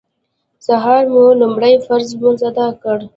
[0.67, 2.97] سهار مو لومړی فرض لمونځ اداء کړ.